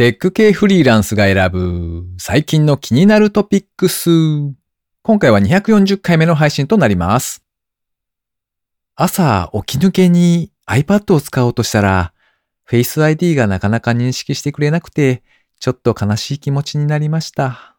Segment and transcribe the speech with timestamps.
[0.00, 4.08] テック系フリーランスが選ぶ最近の気になるトピックス。
[5.02, 7.44] 今回は240回目の配信となります。
[8.94, 12.14] 朝起き抜けに iPad を使おうとしたら
[12.66, 15.22] Face ID がなかなか認識してくれなくて
[15.58, 17.76] ちょっと悲しい気持ちになりました。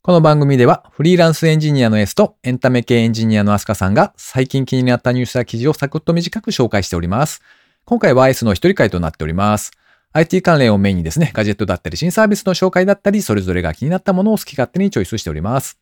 [0.00, 7.42] この番組ではフリーランスエンジニアの S とエンタメ系エンジニアのアスカさんが最近気になったニュースや記事をサクッと短く紹介しております。
[7.84, 9.72] 今回は S の一人会となっております。
[10.14, 15.78] IT 関連をメインにですね、ガジェットだったり新サービスの紹介だったり、それぞれが気になったものを好き勝手にチョイスしております。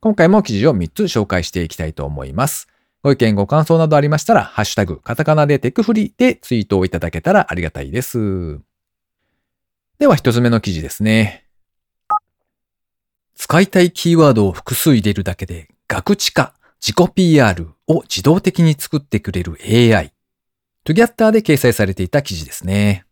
[0.00, 2.68] 今回も記事を3つ紹介していきたいと思います。
[3.02, 8.58] ご意見、ご感想などありましたら、ハッシュタグ、カタカナでテクフリでツイートをいただけたらありがたいです。
[9.98, 11.44] では一つ目の記事ですね。
[13.36, 20.12] 使いたいキーワードを複数入れるだけで、学知化、自己 PR を自動的に作ってくれる AI。
[20.84, 23.04] トゥギャッターで掲載されていた記事ですね。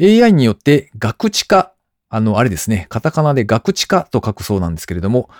[0.00, 1.72] AI によって学知化、
[2.08, 5.30] あの、あれですね、カタカナで学知化と書くそうなんですけれども、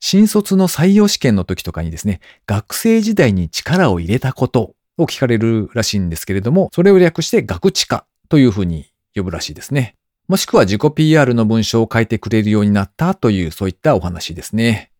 [0.00, 9.96] 新卒の採用試験の時とかにですね、学生時代に力を入れたことを聞かれるらしいんですけれども、それを略して学知化というふうに呼ぶらしいですね。
[10.26, 14.90] もしくは自己 PR の文章を書いてくれるようになったというそういったお話ですね。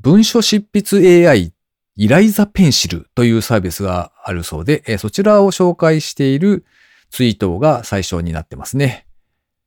[0.00, 1.52] 文書執筆 AI
[1.96, 6.64] イライザペンシルというサービスがあるそうで、そちらを紹介している
[7.14, 9.06] ツイートが最初になってますね。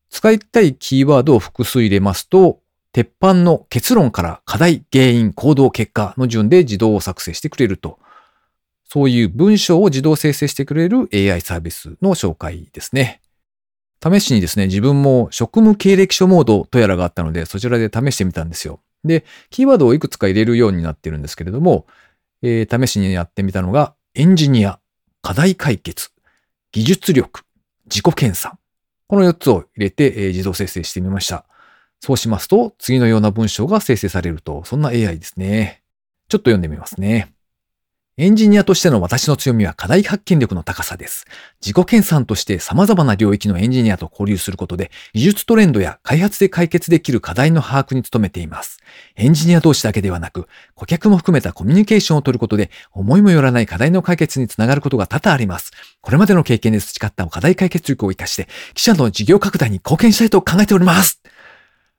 [0.09, 2.59] 使いたいキーワードを複数入れますと、
[2.91, 7.99] 鉄板の結論から課題、原因、行動、結果の順で自動を作成してくれると。
[8.83, 13.21] そういう文章を自動生成してくれる AI サービスの紹介ですね。
[14.03, 18.81] 試しにですね、自分も職務経歴書モードとやらがあったので、そちらで試してみたんですよ。
[19.05, 21.87] で、キーワードをいくつか入れるようになってるんですけれども、
[22.41, 24.81] えー、試しにやってみたのが、エンジニア、
[25.21, 26.11] 課題解決、
[26.77, 27.41] 技術力、
[27.85, 28.59] 自己検査。
[29.07, 31.43] この4つを入れて、えー、自動生成してみました。
[32.01, 35.81] そうしますと、次のような文章が生成されると、そんな AI ですね。
[36.29, 37.33] ちょっと読んでみますね。
[38.19, 41.27] エンジニアとしての私の強みは課題発見力の高さです。
[41.61, 48.79] 自己研鑽として様々な領域のエンジニアと交流することで、技術トレンドや開発で解決できる課題の把握に努めています。
[49.17, 55.71] エンジニア同士だけではなく、顧客も含めたコミュニケーションを取ることで、思いもよらない課題の解決につながることが多々あります。
[56.01, 61.21] これまでの経験で培った課題解決力を活かして、記者の事業拡大に貢献したいと考えております。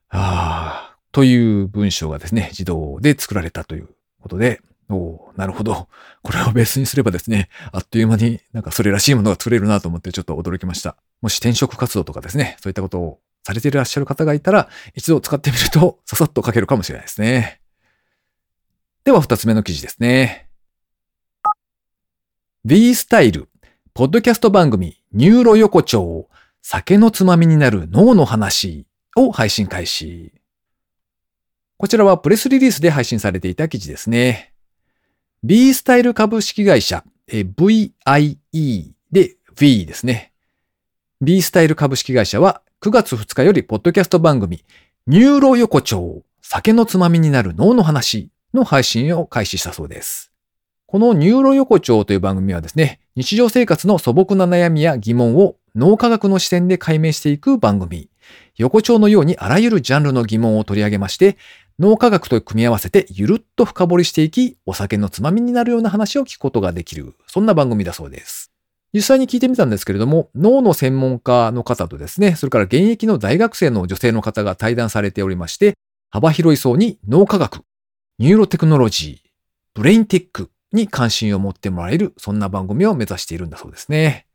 [0.08, 3.88] ああ、という文章がですね、自動で作られたという
[4.20, 4.60] ことで、
[4.91, 5.88] おなるほど。
[6.22, 10.97] これをベースにすればですね、あっという間になんかそれらしいものが作れるなと思ってちょっと驚きました。
[11.21, 17.60] もし転職活動とかですね、そういったことをされていらっしゃる方がいたら、一度使ってみるとささっと書けるかもしれないですね。
[19.04, 20.49] では二つ目の記事ですね。
[22.64, 23.49] VIE スタイル、
[23.94, 26.28] ポッドキャスト番組、ニューロ横丁、
[26.62, 30.32] 酒のつまみになる脳の話を配信開始。
[31.78, 34.53] こちらはプレスリリースで配信されていた記事ですね。
[35.44, 40.32] VIE スタイル株式会社、VIE で V ですね。
[41.21, 44.65] B スタイル株式会社は9月2日よりポッドキャスト番組
[45.06, 50.32] ニューロ横丁酒のつまみになる脳の話の配信を開始したそうです。
[50.87, 58.10] このニューロ横丁という番組はですね、日常生活の素朴な悩みや疑問を脳科学の視点で解明していく番組。
[58.56, 61.37] 横丁のようにあらゆるジャンルの疑問を取り上げまして、
[61.78, 68.50] 脳科学と組み合わせてゆるっと深掘りしていき、お酒のつまみになるような話を聞くことができる、そんな番組だそうです。
[68.92, 75.74] 実際に聞いてみたんですけれども、脳の専門家の方とですね、それから現役の大学生の女性の方が対談されておりまして、
[76.10, 77.60] 幅広い層に脳科学、
[78.18, 79.28] ニューロテクノロジー、
[79.74, 84.26] ブレインテックに関心を持ってもらえる、そんな番組を目指しているんだそうですね。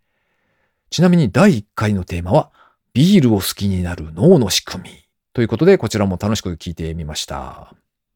[0.92, 2.52] ちなみに第1回のテーマは、
[2.94, 5.03] ビールを好きになる脳の仕組み。
[5.34, 7.74] ということで、こちらも楽しく聞いてみました。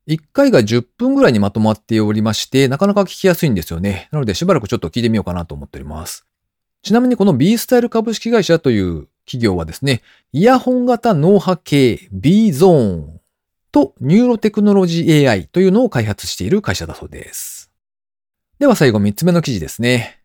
[0.07, 4.07] 1回が10分ぐらいにまとまっておりまして、なかなか聞きやすいんですよね。
[4.11, 6.25] なので、しばらくちょっと聞いてみようかなと思っております。
[6.83, 10.01] ちなみにこの B スタイル株式会社という企業はですね、
[10.31, 13.19] イヤホン型脳波系 B ゾーン
[13.71, 17.69] とニューロテクノロジー AI というのを開発している会社だそうです。
[18.59, 20.21] では最後3つ目の記事ですね。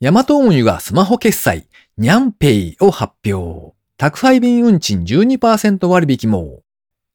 [0.00, 1.66] ヤマト運輸がスマホ決済、
[1.98, 3.74] ニャンペイを発表。
[4.02, 6.64] 宅配便運賃12%割引も、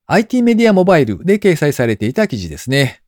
[0.05, 3.01] IT メディアモバイルで掲載されていた記事ですね。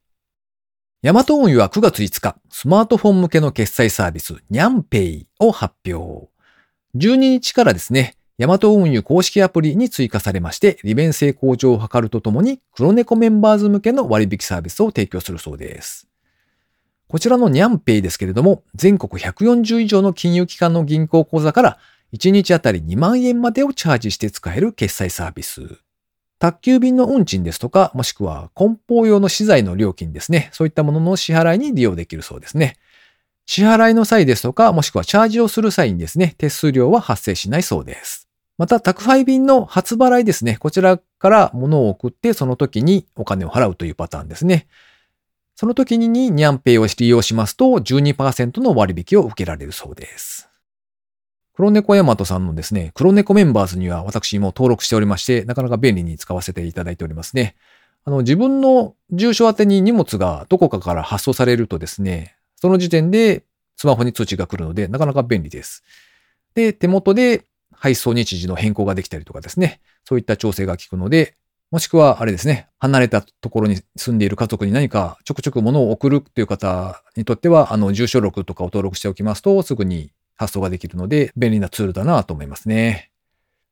[1.01, 6.27] ヤマト運輸は9月5日、スマートフォン向けの決済サービス、ニャンペイを発表。
[6.97, 16.09] 12日からですね、ヤマト運輸公式アプリに追加されまして、利便性向上を図るとともに、黒猫メンバーズ向けの割引サービスを提供するそうです。
[17.07, 21.79] こちらのニャンペイですけれども、全国140以上の金融機関の銀行口座から
[22.13, 25.79] 1日あたり2万円までをチャージして使える決済サービス。
[26.39, 30.49] 宅急便の運賃ですとか、もしくは梱包用の資材の料金ですね。
[30.53, 32.77] そういったものの支払いに利用できるそうですね。
[33.45, 38.27] 支払いの際ですとか、もしくはチャージをする際にですね、手数料は発生しないそうです。
[38.57, 40.57] また、宅配便の初払いですね。
[40.57, 44.67] こちらから物を送って、その時にお金を払うというパターンですね。
[45.55, 50.48] その時にニャンペイを利用しますと12%の割引を受けられるそうです。
[51.59, 57.57] 黒猫ヤマトさんのですね、黒猫メンバーズには私も登録しておりまして、なかなか便利に使わせていただいておりますね。
[58.05, 63.43] あの、自分の住所宛てに荷物がどこかから発送されるとですね、その時点で
[63.75, 65.83] スマホに通知が来るので、なかなか便利です。
[66.55, 71.35] で、手元で配送日時の変更ができたりとかですね、そういった調整が効くので、
[71.71, 80.09] もしくは、あれですね、離れたところに住んでいる家族に何かちょくちょく物を送るという方にとっては、あの、住所録とかを登録しておきますと、すぐに
[80.39, 83.11] 発送ができるので、便利なツールだなと思いますね。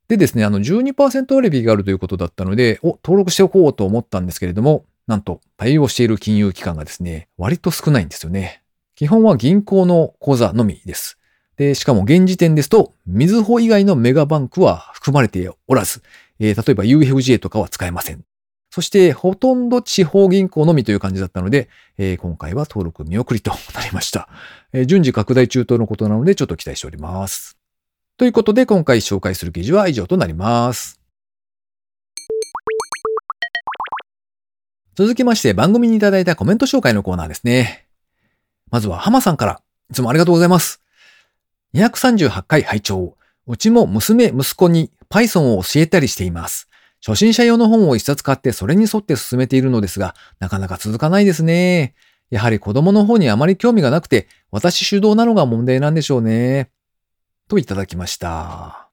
[0.06, 8.62] でですね、あの、12%割引があるということだったので、お、登録しておこうと思ったんですけれども、なんと、対応している金融機関がですね、割と少ないんですよね。
[8.96, 11.18] 基本は銀行の口座のみです。
[11.56, 16.02] で、しかも現時点ですと、みずほ以外のメガバンクは含まれておらず、
[16.38, 18.24] えー、例えば UFJ とかは使えません。
[18.70, 24.28] そして、ほとんど地方銀行のみという感じだったので、えー、今回は登録見送りとなりました、
[24.72, 24.86] えー。
[24.86, 27.56] 順次拡大中とのことなので、ちょっと期待しております。
[28.18, 31.00] ということで、今回紹介する記事は以上となります。
[34.96, 37.86] 続きまして、番組にいただいたコメント紹介のコーナーですね。
[38.70, 40.82] まずは、浜さんから、いつもありがとうございます。
[41.74, 43.16] 238回拝聴
[43.46, 46.67] うちも娘、息子に Python を教えたりしています。
[47.04, 51.94] 初心者用の本を一冊買ってそれに沿って進めているのですが、なかなか続かないですね。
[52.30, 56.70] やはり子供の方にあまり興味がなくて、私主導なのが問題なんでしょうね。
[57.48, 58.90] といただきました。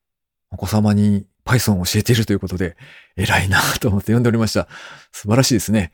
[0.52, 2.78] お子様に Python を教えているということで、
[3.16, 4.68] 偉いなと思って読んでおりました。
[5.12, 5.92] 素晴らしいですね。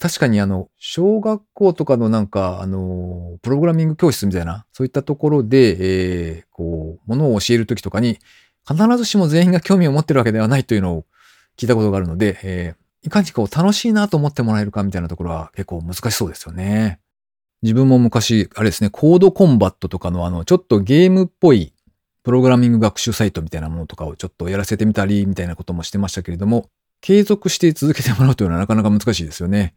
[0.00, 5.76] 確かにあの、小学校とかのなんか、あの、プログラミング教室みたいな、そういったところで、
[6.30, 8.18] えー、こう、ものを教えるときとかに、
[8.66, 11.04] 必ずしも全員が興味を持ってるわけではないというのを
[11.56, 17.00] 聞いたことがあるので、えー、いかにこう楽しいなと思ってもらえるかみたいなところは結構難しそうですよね。
[17.62, 21.72] 自分も昔、あれですね、コードコンバットとかのあの、ちょっとゲームっぽい
[22.22, 26.68] プログラミング学習サイトみたいなものとかをちょっとやらせてみたり、みたいなこともしてましたけれども、
[27.00, 29.74] 継続して続けてもらうというのはなかなか難しいですよね。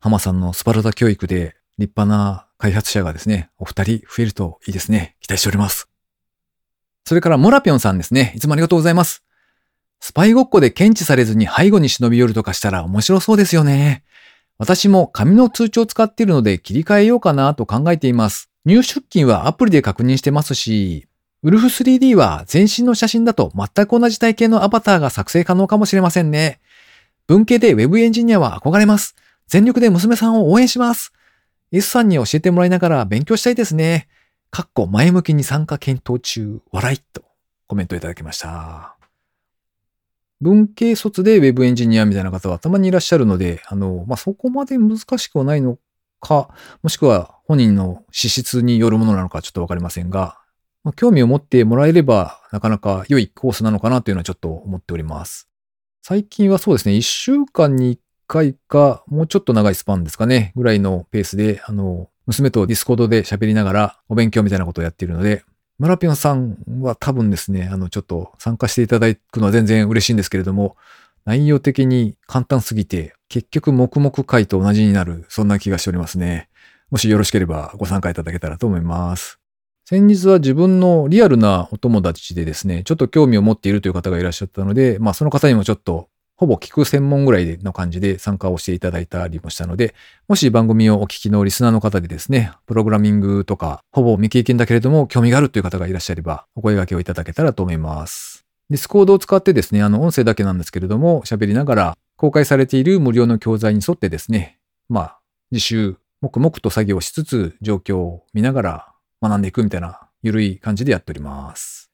[0.00, 5.16] 浜さんのスパルタ教育で立派な開発者がですね、お二人増えるといいですね。
[5.20, 5.88] 期待しております。
[7.04, 8.32] それからモラピョンさんですね。
[8.36, 9.22] いつもありがとうございます。
[10.04, 14.02] スパイごっこで検知されずに背後に忍び寄るとかしたら面白そうですよね。
[14.58, 18.50] 私も紙の通知を使っているので切り替えようかなと考えています。
[18.64, 21.06] 入出金はアプリで確認してますし、
[21.44, 26.58] ウルフ 3D は全身の写真だと全く同じ体型のアバターが作成可能かもしれませんね。
[27.28, 29.14] 文系で Web エンジニアは憧れます。
[29.46, 31.12] 全力で娘さんを応援します。
[31.70, 34.08] S さんに教えてもらいながら勉強したいですね。
[34.50, 37.22] かっこ前向きに参加検討中、笑いと
[37.68, 38.96] コメントいただきました。
[40.42, 45.78] 文系卒で Web エンジニアみたいな方はたまにいらっしゃるので、あの、まあ、そこまで難しくはないの
[46.20, 46.50] か、
[46.82, 50.38] もしくは本人の資質によるものなのかちょっとわかりませんが、
[50.82, 55.48] まあ、興味を持ってもらえればなかなか良いコースなのかなというのはちょっと思っております。
[56.02, 65.44] 最近はそうですね、1週間に1回か、もうちょっと長いスパンですかね、ぐらいのペースで、あの、娘とディスコードで喋りながらお勉強みたいなことをやっているので、
[65.78, 70.76] ムラピョンさんは多分ですね、あの、ちょっと参加していただくのは全然嬉しいんですけれども、
[71.24, 76.48] 内容的に簡単すぎて、結局黙々回と同じになる、そんな気がしておりますね。
[76.90, 79.38] もしよろしければご参加いただけたらと思います。
[79.84, 89.94] 先日は自分のリアルなお友達でですね、ちょっと興味を持っているという方がいらっしゃったので、まあその方にもちょっとほぼ聞く専門ぐらいの感じで参加をしていただいたりもしたので、
[90.28, 98.44] もし番組をお聞きのリスナーの方でですね、プログラミングとか、ほぼ未経験だけれども興味があるという方がいらっしゃれば、お声掛けをいただけたらと思います。
[98.70, 104.58] ディスコードを使ってですね、あの、音声だけなんですけれども、喋りながら、公開されている無料の教材に沿ってですね、
[104.88, 105.18] まあ、
[105.50, 111.90] 自習、黙々と作業しつつ、状況を見ながら学んでいくみたいな、ゆるい感じでやっております。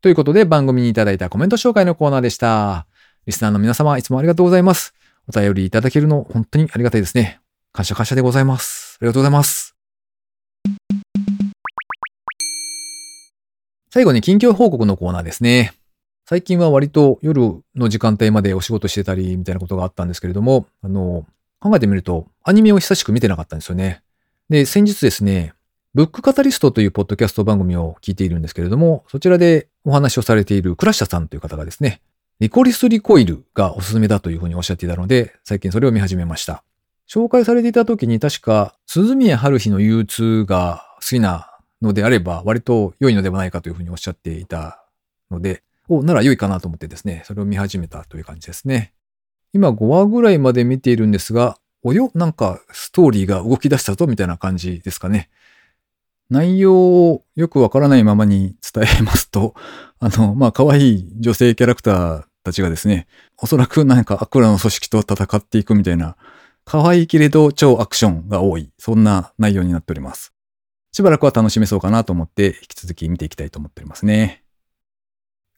[0.00, 2.86] ということで、番組にいただいたコメント紹介のコーナーでした。
[3.26, 4.92] リスナーの皆様、いつもありがとうございます。
[5.28, 7.40] お便りいただけるの、本当にありがたいですね。
[7.72, 8.98] 感謝感謝でございます。
[9.00, 9.74] ありがとうございます。
[13.90, 15.72] 最後に近況報告のコーナーですね。
[16.28, 21.24] 最近は割と夜の時間帯までお仕事してたりみたいなことがあったんですけれども、あの、
[21.60, 24.02] 考えてみるとアニメを久しく見てなかったんですよね。
[24.50, 25.54] で、先日ですね、
[25.94, 32.02] ブックカタリストというポッドキャスト番組を聞いているんですけれども、そちらでお話をされているクラッシャーさんという方がですね、
[32.40, 36.64] リコリスリコイルがおすすめだというふうにおっしゃっていたので、最近それを見始めました。
[37.08, 44.84] 紹介されていた時に確か、鈴宮春日の憂鬱が好きなのであれば、割と良いのではないかというふうにおっしゃっていた
[45.30, 48.92] ので、お、なら良いかなと思ってですね、それを見始めたという感じですね。
[49.52, 55.30] 今5話ぐらいまで見ているんですが、およ、なんかストーリーが動き出したぞみたいな感じですかね。
[56.30, 59.54] 内容をよくわからないままに伝えますと、
[60.00, 63.06] あの、まあ、可愛い女性キャラクターたちがですね、
[63.38, 66.16] おそらくなんかアクラの組織と戦っていくみたいな、
[66.64, 70.32] 可愛いけれど超アクションが多い、そんな内容になっております。
[70.92, 74.43] しばらくは楽しめそうかなと思って、引き続き見ていきたいと思っておりますね。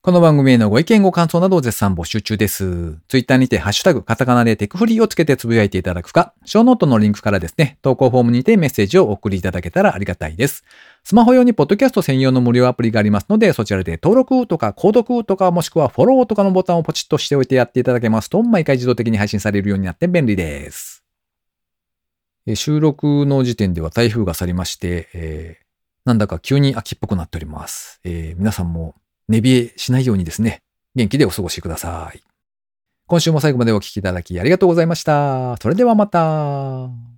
[0.07, 2.97] この番組へのご意見ご感想などを絶賛募集中です。
[3.09, 10.63] ツイッターにてハッシュタグカタカナでテクフリーをつけてつぶやいていただくか、ショーノートのリンクからですね、投稿フォームにてメッセージをお送りいただけたらありがたいです。
[11.03, 21.03] スマホ用にポッドキャスト専用の無料アプリがありますので、そちらで登録とか購読とかもしくはフォローとかのボタンをポチッとしておいてやっていただけますと、毎回自動的に配信されるようになって便利です。
[22.55, 25.65] 収録の時点では台風が去りまして、えー、
[26.05, 27.99] なんだか急に秋っぽくなっております。
[28.05, 28.95] えー、皆さんも
[29.29, 30.61] 寝冷えしないようにですね、
[30.95, 32.23] 元気でお過ごしください。
[33.07, 35.57] 今週も最後までお聴きいただきありがとうございました。
[35.59, 37.16] それではまた。